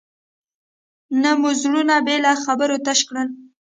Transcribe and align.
نه 1.21 1.31
مو 1.39 1.49
زړونه 1.61 1.95
بې 2.05 2.15
له 2.25 2.31
خبرو 2.43 2.75
تش 2.85 2.99
کړل. 3.07 3.27